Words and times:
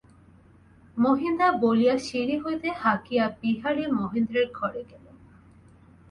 মহিনদা 0.97 1.47
বলিয়া 1.61 1.95
সিঁড়ি 1.97 2.35
হইতে 2.39 2.67
হাঁকিয়া 2.81 3.25
বিহারী 3.41 3.85
মহেন্দ্রের 3.91 4.47
ঘরে 4.53 4.81
গেল। 4.91 5.05